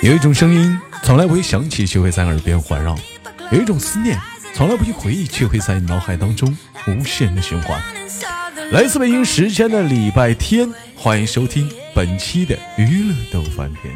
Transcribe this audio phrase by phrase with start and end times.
[0.00, 2.94] 有一种声音从来不会响起，却会在耳边环绕；
[3.50, 4.18] 有一种思念
[4.54, 6.56] 从来不去回忆，却会在脑海当中
[6.86, 7.80] 无限的循环。
[8.70, 13.92] 来自北京时间的礼拜天，欢迎收听本期的娱乐逗翻天，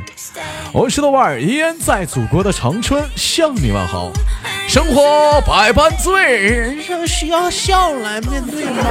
[0.72, 4.11] 我是豆瓣，依然在祖国的长春向你问好。
[4.68, 8.82] 生活百般醉，人生需要笑来面对吗？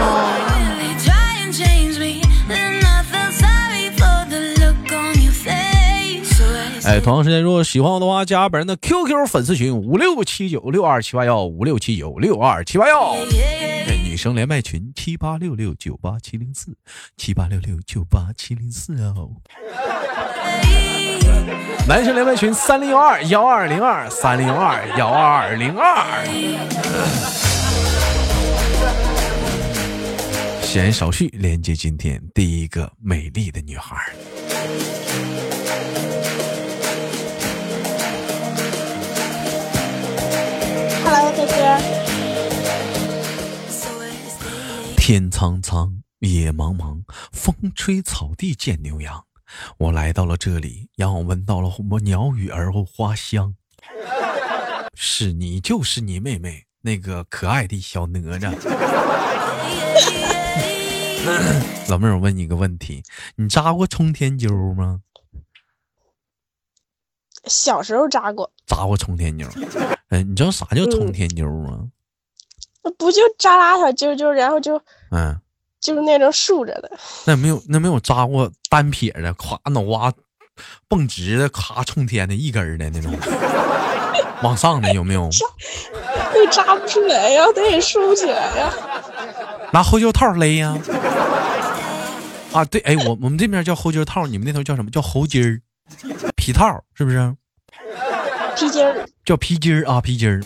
[6.92, 13.14] 哎，同样时间，如果喜欢我的话，加本人的 QQ 粉丝群五六七九六二七八幺五六七九六二七八幺。
[13.14, 16.76] 哎女生连麦群七八六六九八七零四
[17.16, 19.32] 七八六六九八七零四哦。
[21.88, 26.26] 男生连麦群三零幺二幺二零二三零幺二幺二零二。
[30.62, 33.96] 闲言少叙，连接今天第一个美丽的女孩。
[44.98, 47.02] 天苍苍，野茫茫，
[47.34, 49.26] 风吹草低见牛羊。
[49.78, 53.56] 我来到了这里，让我闻到了什么鸟语而后花香。
[54.94, 58.52] 是你，就是你妹妹那个可爱的小哪吒。
[61.90, 63.04] 老妹儿，我问你个问题，
[63.36, 65.02] 你扎过冲天揪吗？
[67.46, 68.52] 小时候扎过。
[68.66, 69.48] 扎过冲天灸？
[70.10, 71.88] 哎，你知道啥叫冲天灸吗？
[72.84, 75.38] 那不就扎拉小揪揪，然后就嗯，
[75.80, 76.92] 就是那种竖着的。
[77.26, 80.12] 那没有，那没有扎过单撇的，咵脑瓜
[80.88, 83.16] 蹦直的，咔冲天的一根的那种，
[84.42, 85.30] 往上的有没有？
[86.34, 88.74] 那扎不出来呀，得竖起来呀。
[89.72, 90.78] 拿后脚套勒呀。
[92.52, 95.62] 啊，对，哎，我我们这边叫后脚套，你们那头叫什么叫猴筋儿？
[96.42, 97.36] 皮套是不是？
[98.58, 99.06] 皮筋儿。
[99.24, 100.42] 叫皮筋儿啊，皮筋儿。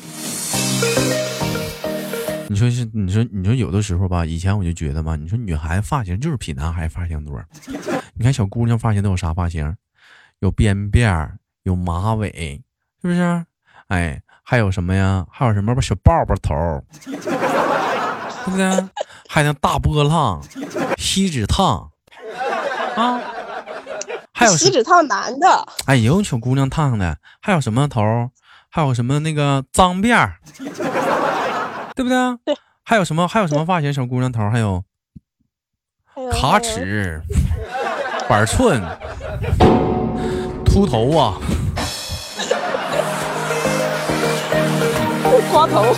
[2.50, 7.42] 你说是，你说你说有的时候吧，以前我就觉得嘛，你说女孩子发型就是比男孩子发型多。
[8.14, 9.74] 你看小姑娘发型都有啥发型？
[10.40, 12.62] 有编辫儿，有马尾，
[13.02, 13.46] 是不是？
[13.88, 15.26] 哎，还有什么呀？
[15.32, 17.16] 还有什么吧小爆爆头， 对
[18.52, 18.90] 不对？
[19.30, 20.44] 还有那大波浪、
[20.98, 21.90] 锡纸烫
[22.98, 23.22] 啊，
[24.38, 25.48] 还有锡纸烫男的。
[25.86, 28.02] 哎，有小姑娘烫的，还有什么头？
[28.70, 30.36] 还有什么那个脏辫儿？
[31.96, 32.18] 对不对？
[32.44, 32.54] 对，
[32.84, 33.26] 还有什么？
[33.26, 33.94] 还有什么发型？
[33.94, 34.84] 小姑娘头，还有
[36.34, 37.22] 卡尺、
[38.28, 38.84] 板寸、
[40.66, 41.40] 秃头啊，
[45.50, 45.96] 光头。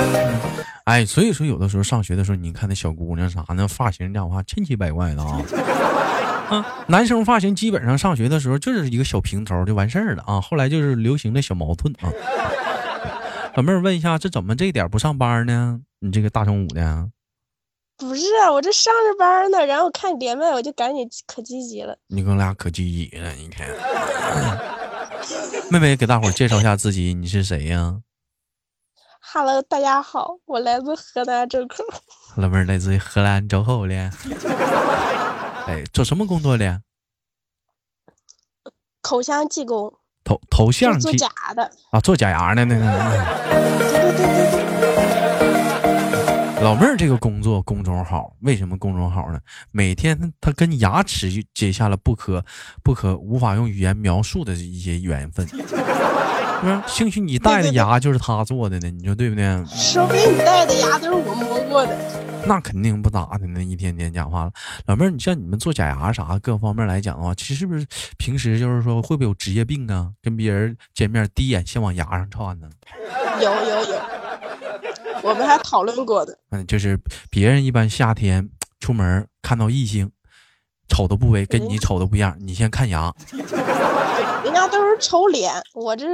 [0.84, 5.42] 哎，所以说有的时候上学的时候，你看那小姑娘啥那发型，讲话千奇百怪的啊。
[6.50, 10.42] 啊， 男生发型基本上上学的时候就是一个小平头就完事儿了啊。
[10.42, 12.12] 后来就是流行的小毛寸啊。
[13.56, 15.80] 老妹儿问一下，这怎么这点不上班呢？
[16.00, 17.10] 你这个大中午的，
[17.98, 21.98] 不是啊，我这上着班呢，然后看你连麦，我就赶紧可积极了。
[22.08, 23.68] 你跟我俩可积极了，你看。
[25.72, 27.98] 妹妹给大伙介绍一下自己，你是谁呀
[29.34, 31.84] ？Hello，大家好，我来自河南周口。
[32.36, 34.12] 老妹儿来自河南周口的。
[35.68, 36.82] 哎，做什么工作的？
[39.02, 39.94] 口腔技工。
[40.24, 42.86] 头头像做假的啊，做假牙的那个。
[46.62, 49.40] 老妹儿这个工作工种好为什么工种好呢？
[49.72, 52.44] 每天她跟牙齿结下了不可
[52.84, 55.48] 不可无法用语言描述的一些缘分。
[56.64, 59.66] 嗯，兴许你戴的牙就是他做的呢，你说对不对？
[59.68, 61.96] 说不定你戴的牙都是我磨过的。
[62.48, 64.52] 那肯定不咋的那，一天天讲话了。
[64.86, 67.86] 老妹儿，你像你们做假牙啥各方面来讲的话，其实是不是
[68.18, 70.12] 平时就是说会不会有职业病啊？
[70.22, 72.70] 跟别人见面第一眼先往牙上串呢？
[73.42, 74.02] 有有有，
[75.24, 76.38] 我们还讨论过的。
[76.52, 77.00] 嗯，就是
[77.30, 80.10] 别人一般夏天出门看到异性，
[80.88, 83.14] 瞅的部位跟你瞅的不一样，你先看牙。
[84.44, 86.06] 人家都是瞅脸，我这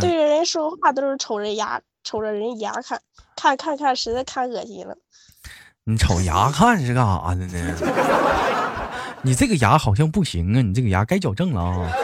[0.00, 3.00] 对着人说话都是瞅着牙，瞅着人牙看，
[3.36, 4.96] 看看看，实在看恶心了。
[5.88, 7.76] 你瞅牙看是干啥的呢？
[9.22, 11.86] 你这个牙好像不行啊，你这个牙该矫正了啊。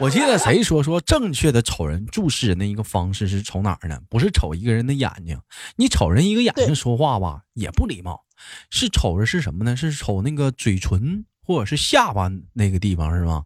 [0.00, 4.00] 我记得谁说说正确的瞅人注视人的一个方式是瞅哪儿呢？
[4.08, 5.38] 不是瞅一个人的眼睛，
[5.76, 8.22] 你瞅人一个眼睛说话吧也不礼貌，
[8.70, 9.76] 是瞅着是什么呢？
[9.76, 13.42] 是瞅那个嘴唇或者是下巴那个地方是吗？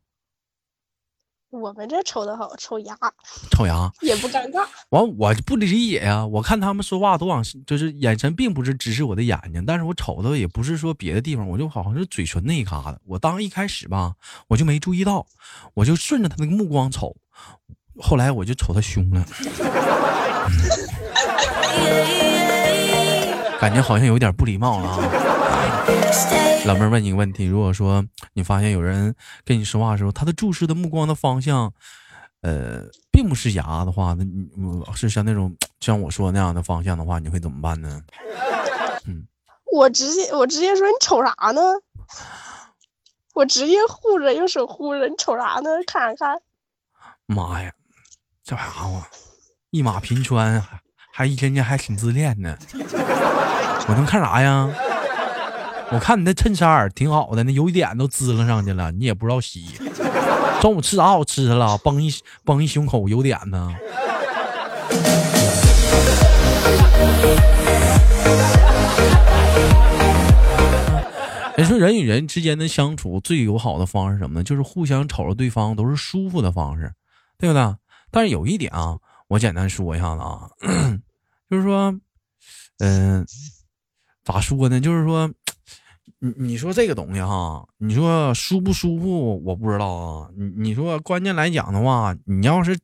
[1.53, 2.97] 我们这瞅的好，抽牙，
[3.51, 4.65] 抽牙也不尴尬。
[4.89, 6.25] 完，我不理解呀。
[6.25, 12.99] 我看他们说话都往，就是眼神并不是直视我的眼睛，但是我瞅的也不是说别的地方，我就好像是嘴唇那一嘎子。
[13.05, 14.15] 我当一开始吧，
[14.49, 15.27] 我就没注意到，
[15.75, 17.15] 我就顺着他那个目光瞅，
[18.01, 19.23] 后来我就瞅他胸了，
[23.61, 25.22] 感觉好像有点不礼貌了啊。
[26.65, 29.15] 老妹儿问你个问题：如果说你发现有人
[29.45, 31.73] 跟你说话的时候，他的注视的目光的方向，
[32.43, 34.49] 呃，并不是牙的话，那你
[34.95, 38.01] 是像那种像我说那样的方向的话，你会怎么办呢？
[39.07, 39.27] 嗯，
[39.73, 41.61] 我直接我直接说你瞅啥呢？
[43.35, 45.71] 我直接护着，用手护着，你瞅啥呢？
[45.87, 46.41] 看啥看？
[47.27, 47.73] 妈呀，
[48.45, 49.03] 这家伙
[49.71, 50.81] 一马平川，还
[51.13, 52.57] 还一天天还挺自恋呢。
[53.89, 54.69] 我能看啥呀？
[55.95, 59.67] 我看你那衬衫挺好的，那油点都滋楞上去了，你也不知道洗。
[60.61, 61.77] 中午吃啥好吃的了？
[61.79, 62.11] 崩一
[62.45, 63.75] 崩一胸口油点呢。
[71.57, 74.45] 人 说人与人之间的相处最友好的方式什么呢？
[74.45, 76.95] 就是互相瞅着对方都是舒服的方式，
[77.37, 77.77] 对不对？
[78.11, 78.97] 但是有一点啊，
[79.29, 80.49] 我简单说一下子啊，
[81.51, 81.95] 就是说，
[82.79, 83.27] 嗯，
[84.25, 84.81] 咋说呢？
[84.81, 85.31] 就是说。
[86.25, 90.29] 你你说这个东西哈，你说舒不舒服，我不知道啊。
[90.37, 92.79] 你你说关键来讲的话，你要是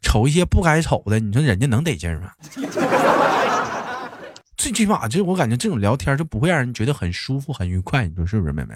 [0.00, 2.32] 瞅一些不该瞅的，你说人家能得劲吗？
[4.56, 8.06] 最起码就我感觉这种聊天就不会让人觉得很舒服、很愉快。
[8.06, 8.74] 你说是不是，妹妹？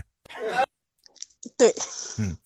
[1.56, 1.74] 对，
[2.18, 2.36] 嗯，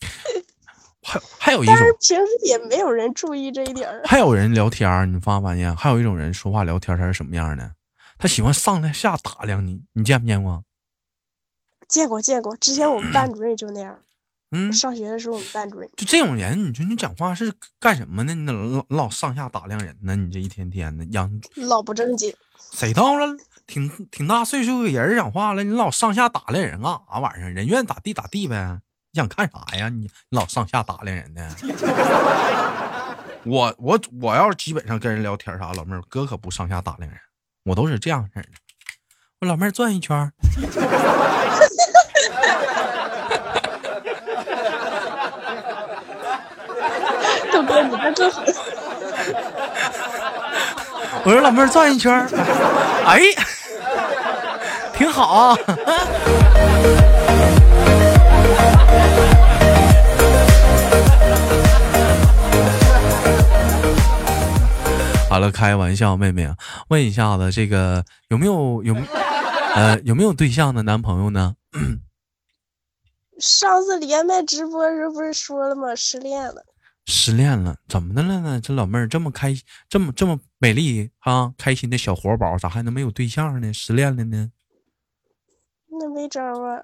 [1.02, 3.88] 还还有一种，平时也没有人注意这一点。
[4.04, 5.74] 还有人聊天，你发没发现？
[5.74, 7.72] 还有一种人说话聊天，他是什么样的？
[8.16, 10.62] 他喜欢上来下打量你，你见没见过？
[11.88, 13.98] 见过见过，之前我们班主任就那样。
[14.50, 18.34] 嗯，上学的时候我们班主任就这种人，你说你讲话是干什么呢？
[18.34, 20.16] 你老老上下打量人呢？
[20.16, 22.34] 你这一天天的养老不正经。
[22.72, 23.36] 谁到了
[23.66, 27.50] 挺挺大岁数的人讲话了，你老上下打量人干啥玩意儿？
[27.50, 28.80] 人愿意咋地咋地呗。
[29.12, 29.90] 你想看啥呀？
[29.90, 31.54] 你你老上下打量人呢？
[33.44, 37.20] 我我我要是基本上跟人聊天啥，老妹儿哥可不上下打量人，
[37.64, 38.48] 我都是这样式的。
[39.40, 40.32] 我老妹儿转一圈。
[47.68, 48.44] 哥，你还真狠！
[51.24, 52.12] 我说老妹儿转一圈
[53.04, 53.20] 哎，
[54.94, 55.56] 挺好啊。
[65.28, 66.48] 好了，开玩笑，妹妹，
[66.88, 68.96] 问一下子，这个有没有有
[69.74, 71.54] 呃有没有对象的男朋友呢？
[73.38, 75.94] 上次连麦直播时候不是说了吗？
[75.94, 76.64] 失恋了。
[77.10, 78.60] 失恋了，怎么的了呢？
[78.60, 79.54] 这老妹儿这么开，
[79.88, 83.72] 这么这么美丽啊，开心的小活宝，咋还能没有对象呢？
[83.72, 84.52] 失恋了呢？
[85.86, 86.82] 那没招啊。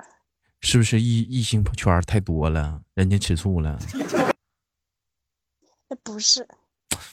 [0.62, 3.78] 是不是异异性圈太多了，人家吃醋了？
[5.90, 6.48] 那不是。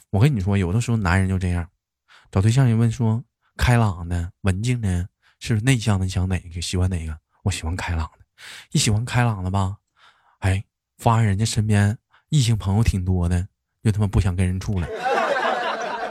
[0.08, 1.68] 我跟你说，有的时候男人就这样，
[2.30, 3.22] 找对象一问说，
[3.58, 5.06] 开朗的、文静的，
[5.38, 6.62] 是内向的，你想哪个？
[6.62, 7.18] 喜欢哪个？
[7.42, 8.24] 我喜欢开朗的。
[8.70, 9.76] 一喜欢开朗的吧，
[10.38, 10.64] 哎，
[10.96, 11.98] 发现人家身边。
[12.32, 13.46] 异性朋友挺多的，
[13.84, 14.88] 就他妈不想跟人处了。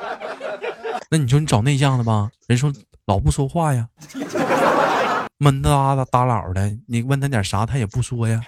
[1.09, 2.71] 那你说你找内向的吧，人说
[3.07, 3.87] 老不说话呀，
[5.39, 6.77] 闷哒哒哒老的。
[6.87, 8.39] 你问他点啥，他也不说呀，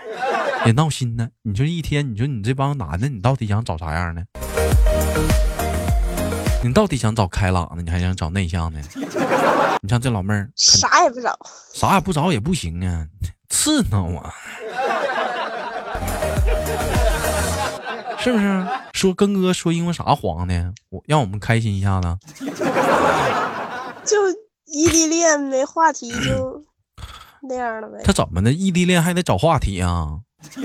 [0.67, 1.27] 也闹心呢。
[1.41, 4.23] 你说一天，你说你这帮男的，你到底想找啥样的？
[6.63, 8.79] 你到底想找开朗的，你还想找内向的？
[9.81, 11.35] 你像这老妹儿，啥也不找，
[11.73, 13.07] 啥也不找也不行啊，
[13.49, 14.31] 刺挠啊。
[18.23, 20.73] 是不是 说跟哥说因为啥黄的？
[20.89, 22.17] 我让我们开心一下子。
[24.05, 24.17] 就
[24.65, 26.63] 异地恋没话题就
[27.49, 28.01] 那样了呗。
[28.03, 28.51] 他怎么的？
[28.51, 30.19] 异地恋还得找话题啊？
[30.55, 30.63] 那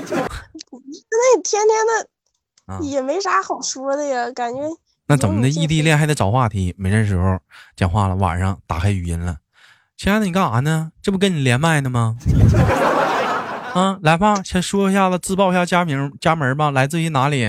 [1.37, 4.61] 你天天的也没啥好说的呀，感觉。
[5.07, 5.49] 那怎么的？
[5.49, 6.75] 异地恋还得找话题？
[6.79, 7.39] 没事时候
[7.75, 9.39] 讲话了，晚上打开语音了。
[9.97, 10.93] 亲爱的，你干啥呢？
[11.03, 12.17] 这不跟你连麦呢吗？
[13.75, 16.71] 啊，来吧，先说一下子，自报一下家名、家门吧。
[16.71, 17.47] 来自于哪里？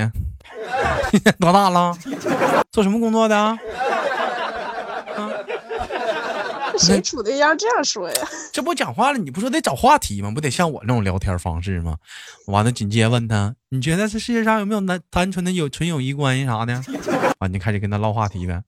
[1.40, 1.98] 多大了？
[2.72, 3.36] 做什么工作的？
[3.38, 3.58] 啊？
[6.78, 8.16] 谁处对象这样说呀？
[8.54, 10.32] 这不讲话了，你不说得找话题吗？
[10.32, 11.98] 不得像我那种聊天方式吗？
[12.48, 16.82] 完了，紧接着问他，你觉得这世界上有没有单单纯的有纯友谊关系啥的？
[17.40, 18.64] 完，你开始跟他唠话题呗。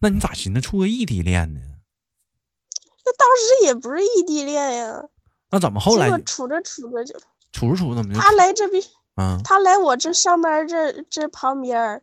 [0.00, 1.60] 那你咋寻思处个异地恋呢？
[3.04, 5.02] 那当时也不是异地恋呀。
[5.50, 7.18] 那怎么后来处着处着就
[7.52, 8.82] 处着处着怎么就他来这边
[9.16, 12.02] 嗯他来我这上班这这旁边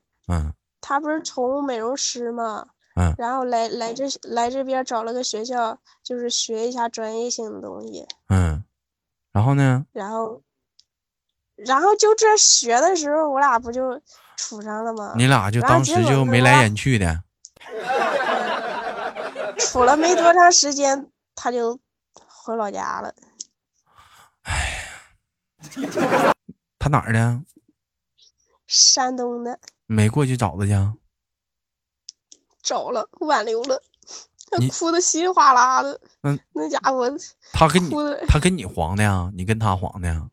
[0.82, 2.68] 他不是宠物美容师吗？
[2.96, 8.08] 嗯然后来来这来这边找了个学校，就是学一下专业性的东西。
[8.30, 8.64] 嗯，
[9.32, 9.86] 然后呢？
[9.92, 10.42] 然后，
[11.56, 14.02] 然后就这学的时候，我俩不就
[14.36, 15.14] 处上了吗？
[15.16, 17.22] 你俩就当时就眉来眼去的。
[19.60, 21.80] 处了没多长时间，他就
[22.26, 23.14] 回老家了。
[26.80, 27.42] 他哪儿的？
[28.68, 30.94] 山东的没过去找他去啊？
[32.62, 33.82] 找了，挽留了，
[34.52, 36.00] 他哭的稀里哗啦的。
[36.24, 37.10] 嗯，那家伙
[37.54, 37.94] 他跟你，
[38.28, 39.32] 他跟你黄的呀？
[39.34, 40.28] 你跟他黄的呀？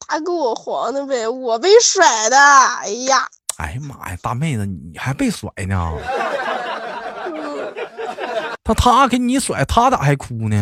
[0.00, 2.36] 他跟我黄的呗，我被甩的。
[2.36, 5.98] 哎呀，哎呀妈呀，大妹子，你还被甩呢？
[7.34, 7.74] 嗯
[8.64, 10.56] 他他给你甩，他咋还哭呢？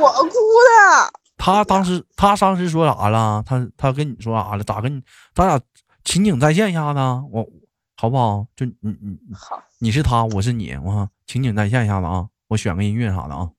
[0.00, 1.12] 我哭的。
[1.42, 3.42] 他当时他当时说啥了？
[3.46, 4.62] 他他跟你说啥了？
[4.62, 5.02] 咋跟你？
[5.34, 5.58] 咱俩
[6.04, 7.48] 情景再现一下子啊，我
[7.96, 8.46] 好不好？
[8.54, 12.28] 就你你好，你是他，我是你，我情景再现一下子啊！
[12.48, 13.50] 我选个音乐啥的啊。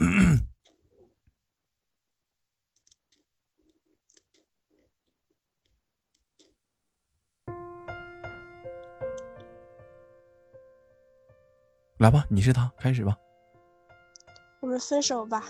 [11.98, 13.16] 来吧，你是他，开始吧。
[14.60, 15.44] 我们分手吧。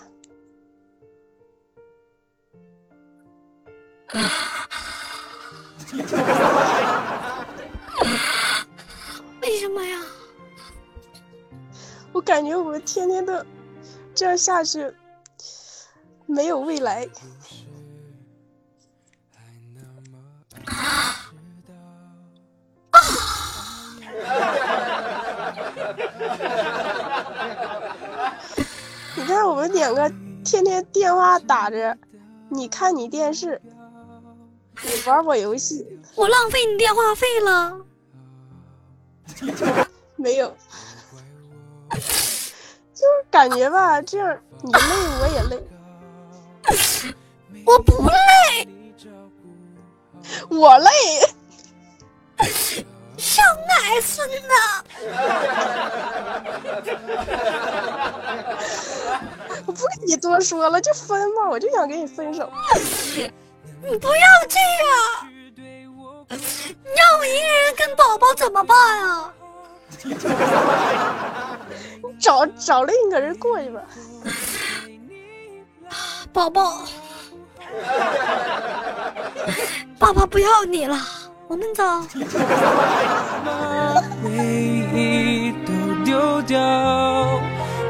[9.41, 9.99] 为什么呀？
[12.13, 13.43] 我感觉我们天天都
[14.15, 14.93] 这样下去，
[16.27, 17.09] 没有未来。
[29.15, 30.13] 你看我们两个
[30.45, 31.97] 天天电话打着，
[32.51, 33.61] 你看你电视，
[34.85, 37.79] 我玩我游戏，我浪费你电话费了。
[40.17, 40.55] 没有，
[41.91, 42.53] 就是
[43.31, 44.79] 感觉吧，这样你累
[45.21, 45.63] 我也累，
[47.65, 48.69] 我不累，
[50.49, 50.91] 我累。
[53.17, 54.85] 小奶孙呐！
[59.65, 62.51] 我不跟你多说了，就分吧，我就想跟你分手。
[63.85, 65.29] 你不要这样，
[66.29, 66.37] 你
[66.97, 69.33] 让我一个人跟宝宝怎么办啊？
[70.05, 70.15] 你
[72.21, 73.81] 找找另一个人过去吧。
[76.33, 76.85] 宝宝，
[79.99, 80.97] 爸爸不要你了，
[81.49, 81.85] 我们走。
[84.23, 84.31] 回
[84.95, 85.73] 忆都
[86.05, 86.61] 丢掉，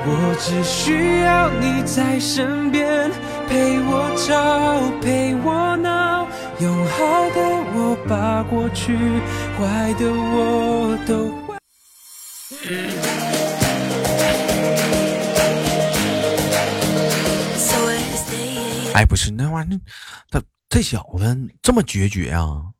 [0.04, 3.12] 我只需要你在身边，
[3.52, 6.26] 陪我吵，陪我闹，
[6.58, 7.36] 用好的
[7.74, 8.96] 我把过去，
[9.58, 11.58] 坏的我都忘。
[18.94, 19.80] 哎，不是那玩意儿，
[20.30, 22.72] 他这小子这么决绝啊？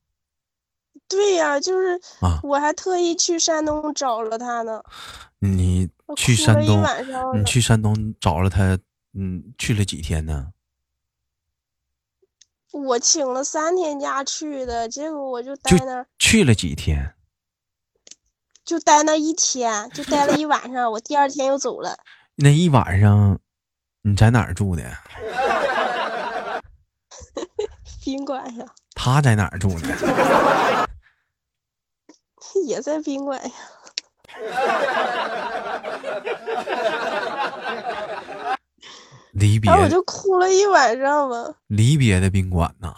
[1.07, 4.83] 对呀、就是啊我还特意去山东找了他呢。
[5.39, 6.83] 你去山东，
[7.35, 8.79] 你去山东找了他，
[9.13, 10.47] 嗯，去了几天呢？
[12.73, 17.15] 我请了三天假去的，结果我就待那儿，去了几天？
[18.65, 20.91] 就待那一天，就待了一晚上。
[20.93, 21.99] 我第二天又走了，
[22.37, 23.39] 那一晚上
[24.03, 24.83] 你在哪儿住的？
[28.05, 28.65] 宾馆呀，
[28.95, 30.89] 他在哪儿住的？
[32.67, 33.51] 也在宾馆呀。
[39.43, 41.45] 离别然后我就哭了一晚上嘛。
[41.67, 42.95] 离别的宾馆呐。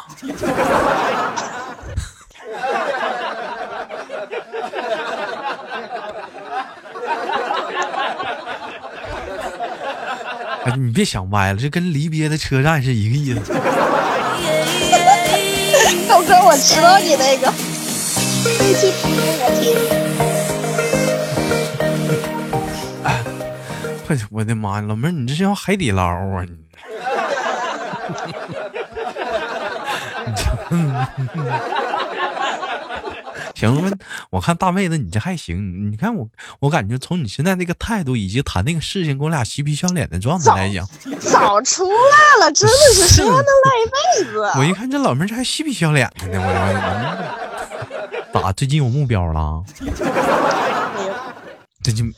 [10.64, 13.40] 哎，你别想歪了，这跟离别的车站是一个意思。
[16.06, 17.50] 豆哥，我知道你那个，
[18.44, 20.03] 那期直播我听。
[24.34, 26.50] 我的妈呀，老妹儿，你这是要海底捞啊你？
[33.54, 33.92] 行了，
[34.30, 40.84] 我看大妹子你这还行，你看我，我感觉从你现在那个态度以及谈那个事情，跟我俩嬉皮笑脸的状态来讲，
[41.20, 43.44] 早出来了，真的是谁还能赖
[43.84, 43.94] 一辈
[44.32, 44.40] 子？
[44.58, 46.82] 我一看这老妹儿这还嬉皮笑脸的呢，我说嗯
[48.42, 49.62] 咋最近有目标了？
[51.84, 52.12] 最近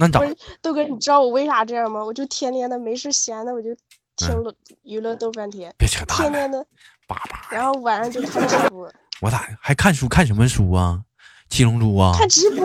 [0.00, 2.04] 那咋不是豆哥，你知道我为啥这样吗？
[2.04, 3.70] 我就天天的没事闲的，我就
[4.16, 6.64] 听了娱乐豆半天，别扯淡，天天的，
[7.08, 7.48] 叭叭。
[7.50, 8.88] 然后晚上就看直播，
[9.20, 10.08] 我咋还看书？
[10.08, 11.02] 看什么书啊？
[11.48, 12.12] 七龙珠啊？
[12.16, 12.64] 看直播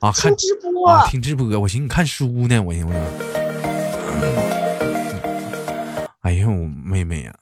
[0.00, 0.12] 啊？
[0.14, 1.06] 看直播啊？
[1.08, 1.46] 听直播？
[1.58, 2.92] 我寻思你看书呢，我寻思。
[6.20, 7.34] 哎呦，妹妹呀、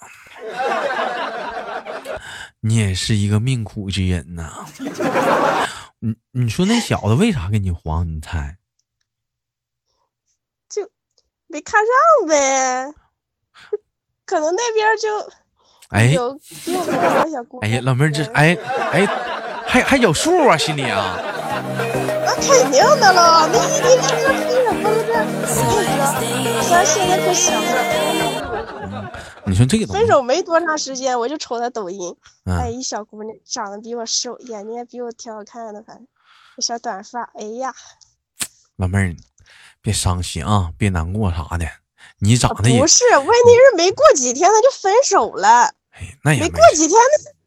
[2.60, 4.64] 你也是一个命苦之人呐、
[5.98, 8.06] 你你说那小子为啥跟你黄？
[8.06, 8.58] 你猜？
[11.54, 12.92] 没看上呗，
[14.26, 15.08] 可能那边就
[15.90, 16.34] 哎有
[16.64, 17.62] 比我高的小姑娘。
[17.62, 18.58] 哎呀，老妹儿这哎
[18.90, 19.06] 哎，
[19.64, 21.16] 还还有数啊，心里啊。
[22.26, 25.14] 那肯定的了，那一天天这拼什么了这？
[26.74, 27.54] 我现在可想
[29.00, 29.12] 了，
[29.46, 36.04] 你说这个分手没多长时间，我就瞅他抖音，哎，嗯，一小姑娘长得比我瘦，眼睛也比我挺好看的，反正
[36.56, 37.72] 那小短发，哎呀，
[38.74, 39.14] 老妹儿，
[39.84, 41.66] 别伤心啊，别难过啥的。
[42.20, 46.98] 你长得也不是，问题是没过几天他就分手了，哎，那也没没过几天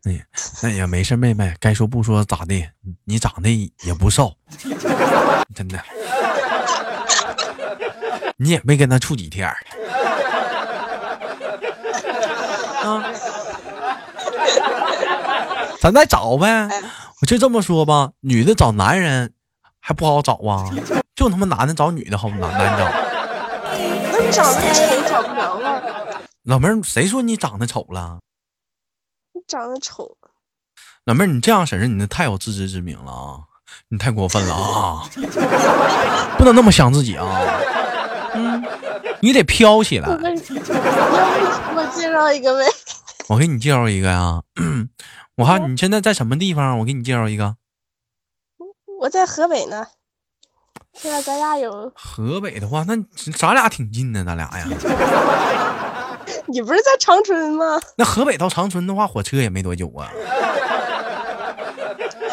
[0.03, 0.24] 那哎，
[0.62, 2.53] 那也没事，妹妹，该说不说咋的？
[2.53, 3.50] 你你长得
[3.82, 4.32] 也不瘦，
[5.56, 5.84] 真的，
[8.38, 9.58] 你也没跟他处几天儿
[12.86, 13.12] 啊？
[15.82, 16.48] 咱再找呗。
[16.67, 16.82] 哎
[17.20, 19.34] 我就这么说吧，女的找男人
[19.79, 20.70] 还不好找啊，
[21.17, 22.86] 就他妈男的找女的好难难 找。
[24.13, 28.19] 那你长得丑找不着了，老妹儿，谁说你长得丑了？
[29.33, 30.15] 你长得丑，
[31.05, 33.39] 老妹儿，你这样式儿，你那太有自知之明了啊！
[33.89, 35.09] 你太过分了啊！
[36.38, 37.25] 不能那么想自己啊！
[38.36, 38.63] 嗯，
[39.19, 40.17] 你得飘起来我。
[41.95, 42.65] 介绍一个呗？
[43.27, 44.43] 我给你介绍一个呀，
[45.36, 46.77] 我看你现在在什么地方？
[46.77, 47.55] 我给你介绍一个，
[49.00, 49.88] 我在河北呢，
[51.00, 52.96] 现在咱俩有，河北的话，那
[53.38, 54.68] 咱俩挺近的，咱俩呀。
[56.48, 57.80] 你不是在长春吗？
[57.98, 60.12] 那河北到长春的话，火车也没多久啊。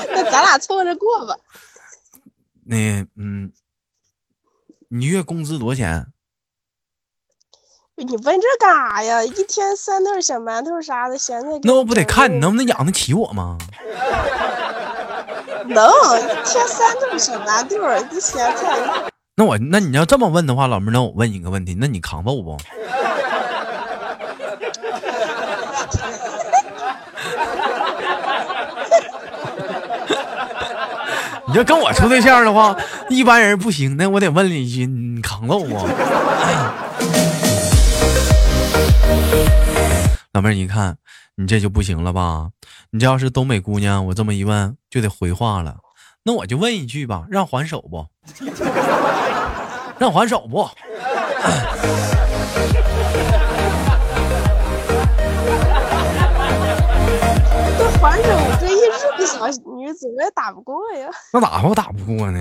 [0.09, 1.37] 那咱俩凑着过吧。
[2.65, 3.53] 那嗯，
[4.89, 6.07] 你月工资多少钱？
[7.97, 9.23] 你问这干啥呀？
[9.23, 13.59] 一天三顿小馒头啥的，现在给那我不得看你能不能养得起我吗？
[15.67, 15.89] 能
[16.21, 18.79] 一天三顿小馒头，这咸菜
[19.37, 22.57] 那我那你要这么问的话，老妹儿，那我问你个问题，那你扛揍不？
[31.47, 32.77] 你要跟我处对象的话，
[33.09, 35.89] 一般人不行，那我得问你一句，你扛揍不？
[40.33, 40.97] 老妹儿，你看
[41.37, 42.51] 你这就不行了吧？
[42.91, 45.79] 你这要是东北姑娘，我这么一问就得回话了。
[46.23, 48.07] 那我就问一句吧，让还手不？
[49.99, 50.69] 让还手不？
[57.77, 58.29] 这还手
[58.61, 61.09] 这一日的小女子，我也打不过呀。
[61.33, 62.39] 那咋我打不过呢？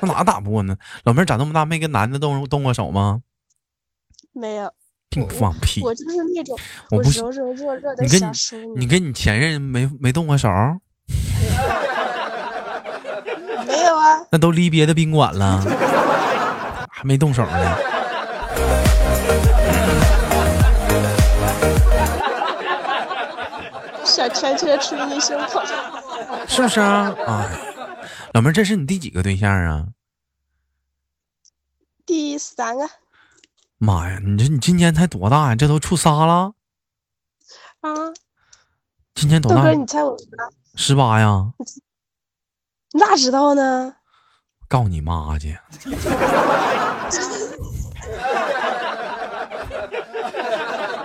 [0.00, 0.74] 那哪打不过呢？
[1.04, 3.20] 老妹儿长这么大没跟男的动动过手吗？
[4.32, 4.72] 没有，
[5.10, 5.82] 净放屁！
[5.82, 6.56] 我就是那种
[6.90, 10.48] 我不是柔柔弱弱的你跟小淑女，你跟你前任没没动过手？
[13.66, 14.24] 没有啊？
[14.30, 15.60] 那都离别的宾馆了，
[16.90, 17.76] 还没动手呢。
[24.04, 25.60] 小拳拳捶你胸口，
[26.46, 27.12] 是不是啊？
[27.26, 27.50] 啊，
[28.32, 29.86] 老妹儿，这是你第几个对象啊？
[32.06, 32.88] 第三个
[33.82, 35.56] 妈呀，你这你今年才多大呀？
[35.56, 36.52] 这都处仨了？
[37.80, 37.88] 啊，
[39.14, 39.74] 今年多大豆哥，？
[39.74, 40.26] 你猜我啥？
[40.74, 41.50] 十八呀？
[42.92, 43.94] 你咋知道呢？
[44.68, 45.56] 告你妈去！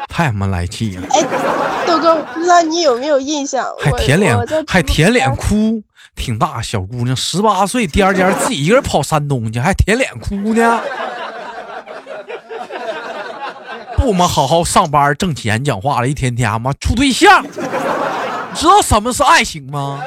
[0.10, 1.22] 太他妈来气了，哎，
[1.88, 3.66] 豆哥，我不知道你有没有印象？
[3.80, 5.82] 还舔脸，还舔脸哭，
[6.14, 10.82] 挺大小姑娘，十八岁，颠颠自己一个人跑山东去，还舔脸哭呢。
[14.06, 17.50] 不嘛，好好上班挣钱讲话了，一天天妈处对象，你
[18.56, 20.00] 知道什么是爱情吗？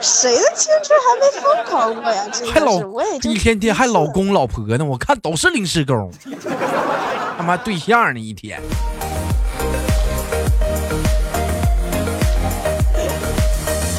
[0.00, 2.24] 谁的青春还没疯狂过呀？
[2.32, 2.78] 真还老，
[3.24, 6.08] 一天天还老公老婆呢，我看都是临时工，
[7.36, 8.62] 他妈对象呢一天。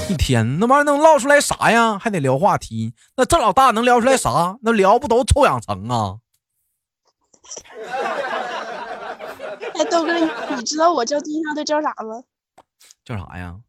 [0.08, 2.00] 一天那玩意儿能唠出来啥呀？
[2.00, 4.56] 还得聊话题，那这老大能聊出来啥？
[4.62, 6.16] 那聊不都臭氧层啊？
[9.78, 12.24] 哎，豆哥，你你知道我叫对象都叫啥吗？
[13.06, 13.60] 叫啥呀？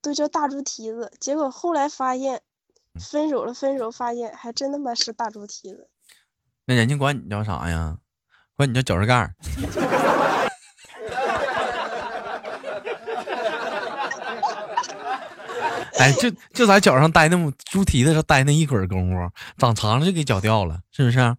[0.00, 1.12] 都叫大猪蹄子。
[1.20, 2.40] 结果后来发现，
[2.94, 5.88] 嗯分手了，分手发现还真他妈是大猪蹄子。
[6.64, 7.98] 那人家管你叫啥呀？
[8.56, 9.34] 管你叫脚趾盖儿。
[15.98, 21.36] 哎，就就在脚上待那么猪蹄子上待那一会儿功夫，长长了就给绞掉了，是不是？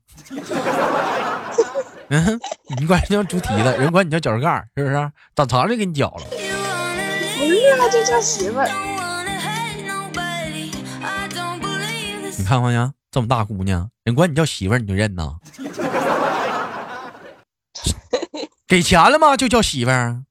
[2.10, 2.40] 嗯，
[2.78, 4.96] 你管人叫猪蹄子，人管你叫脚趾盖，是不是？
[5.36, 6.24] 长长就给你绞了。
[7.92, 8.68] 就叫媳妇儿。
[12.36, 15.36] 你看看呀，这么大姑娘，人管你叫媳妇儿你就认呐？
[18.68, 19.38] 给钱了吗？
[19.38, 20.24] 就叫媳妇儿？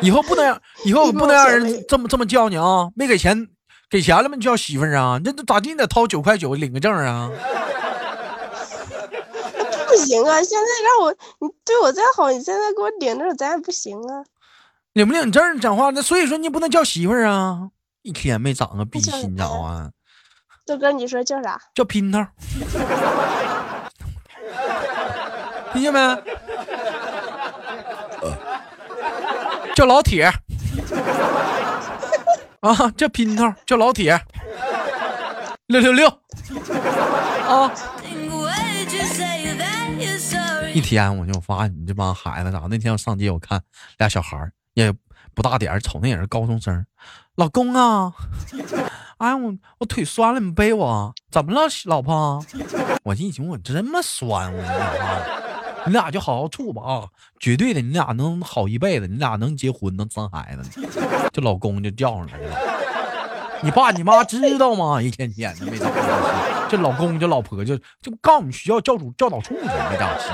[0.00, 2.88] 以后不能让，以后不能让人这么这么叫你啊！
[2.94, 3.48] 没给钱，
[3.90, 4.36] 给钱了吗？
[4.36, 5.20] 你叫媳妇儿啊？
[5.22, 5.70] 这这咋地？
[5.70, 7.28] 你得掏九块九领个证啊？
[9.90, 10.42] 不行啊！
[10.42, 14.24] 现在让我你对我再好，你现在给我领证，咱也不行啊。
[14.92, 17.68] 领不领证讲话，那所以说你不能叫媳妇儿啊！
[18.02, 19.90] 一天没长个逼心，你知道吗？
[20.66, 21.60] 豆哥，你说叫啥？
[21.74, 22.24] 叫姘头，
[25.72, 26.00] 听见没？
[29.74, 30.24] 叫老铁
[32.60, 34.20] 啊，叫姘头，叫老铁，
[35.66, 36.08] 六六六
[37.48, 37.72] 啊！
[40.72, 42.66] 一天我就发你这帮孩子咋？
[42.70, 43.62] 那天我上街我看
[43.98, 44.92] 俩小孩也
[45.34, 46.84] 不大点瞅那也是高中生。
[47.36, 48.12] 老公啊，
[49.18, 51.14] 哎我我腿酸了，你背我。
[51.30, 52.44] 怎么了，老婆？
[53.04, 54.62] 我一寻我这么酸我。
[55.86, 57.08] 你俩就好好处吧啊！
[57.38, 60.82] 绝对的，你俩能好一辈子，你俩能结婚，能生孩子。
[61.32, 62.58] 这老公就叫上来了。
[63.64, 65.00] 你爸你妈知道吗？
[65.00, 66.02] 一天天的没长心。
[66.70, 70.30] 这老公这老婆就就告我们学校教主教导处去，没长心。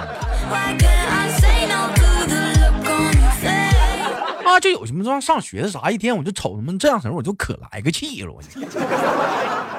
[4.45, 8.61] 啊，就有什么说上学的啥，一天我就瞅他们这样式我就可来个气了，我就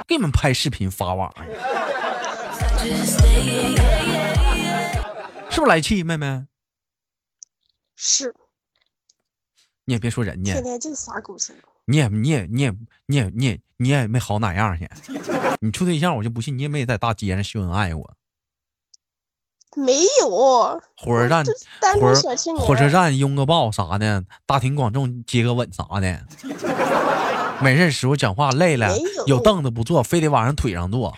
[0.07, 1.45] 给你们拍视频发网上。
[5.51, 6.47] 是不是来气，妹妹？
[7.95, 8.33] 是。
[9.85, 11.53] 你也别说人家，天天就撒狗血。
[11.89, 12.73] 你也，你也，你也，
[13.05, 14.89] 你也，你也，你也没好哪样去。
[15.61, 18.13] 你处对象，我就不信你也没在大街上秀恩爱过。
[19.73, 20.81] 没有。
[20.97, 21.45] 火车站，
[21.99, 22.13] 火
[22.57, 26.25] 火车站拥个抱啥的，大庭广众接个吻啥的。
[27.61, 28.93] 没认识我讲话累了，
[29.25, 31.17] 有凳子不坐，非得往人腿上坐。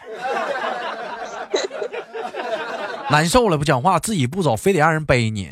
[3.09, 5.49] 难受了不讲话，自己不走，非得让人背你。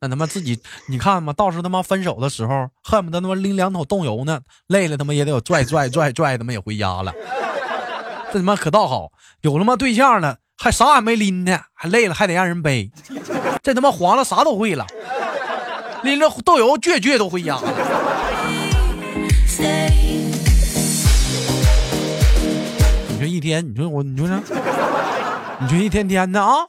[0.00, 7.12] 那他妈自己，你看嘛，到时他妈分手的时候，恨不得他妈拎两桶冻油呢，累了他妈也得有拽拽拽拽，他妈也回家了。
[8.32, 12.90] 这他妈可倒好，有他妈对象了，还啥也没拎呢，还累了还得让人背。
[13.62, 14.86] 这他妈黄了啥都会了，
[16.02, 17.62] 拎着豆油倔倔都回家了。
[23.08, 24.40] 你说一天，你说我，你说啥？
[25.58, 26.66] 你说一天天的啊，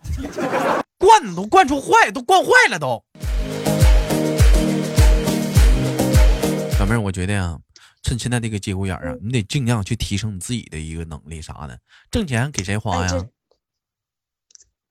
[0.98, 3.04] 惯都惯出坏，都惯坏了都。
[6.78, 7.58] 小妹儿，我觉得呀，
[8.04, 11.80] 趁现在这个节骨眼儿啊，你得尽量去提升你自己的一个能力啥的。
[12.12, 13.26] 挣钱给谁花呀？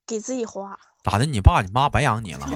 [0.05, 0.77] 给自己花。
[1.03, 1.25] 咋的？
[1.25, 2.47] 你爸你妈白养你了？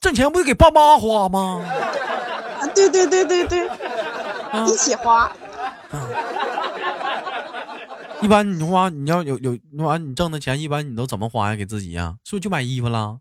[0.00, 1.64] 挣钱不得给爸妈花吗？
[2.60, 3.66] 啊，对对对对对，
[4.66, 5.32] 一起花。
[8.20, 11.56] 一般你花，你要有有完你挣的钱，一般你都怎么花呀？
[11.56, 12.16] 给自己呀？
[12.24, 13.18] 是不是就买衣服了？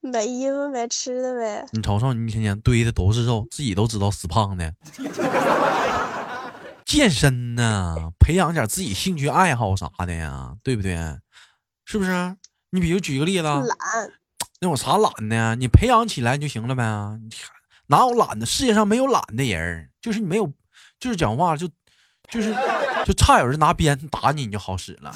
[0.00, 1.66] 买衣服买吃的呗。
[1.72, 4.74] 你瞅瞅，你一天天堆的都是肉，自己都知道死胖的。
[6.86, 10.96] 健身呢，培养点自己兴趣爱好啥的呀，对不对？
[11.84, 12.36] 是不是？
[12.70, 13.68] 你比如举个例子，懒，
[14.60, 15.56] 那有啥懒的？
[15.56, 16.82] 你培养起来就行了呗。
[17.86, 18.46] 哪有懒的？
[18.46, 20.52] 世界上没有懒的人，就是你没有，
[20.98, 21.68] 就是讲话就。
[22.30, 22.54] 就是，
[23.04, 25.12] 就差有人拿鞭打你，你就好使了。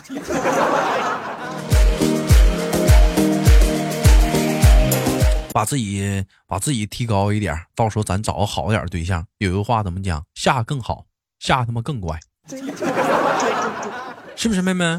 [5.54, 9.24] 把自己把自己提高一点，到时候咱找个好点对象。
[9.38, 10.26] 有句话怎么讲？
[10.34, 11.06] 下更好，
[11.38, 12.18] 下他妈更乖。
[14.34, 14.98] 是不是妹妹？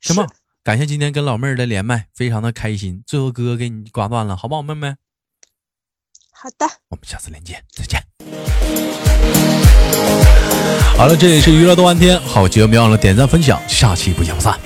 [0.00, 0.26] 行吧，
[0.64, 3.04] 感谢今天跟老妹儿的连麦，非常的开心。
[3.06, 4.96] 最后哥哥给你挂断了，好不好，妹妹？
[6.32, 8.02] 好的，我们下次连见，再见。
[10.96, 14.58] 好了，这里是娱乐多玩天，好节目别忘了点赞分享，下期不见不散。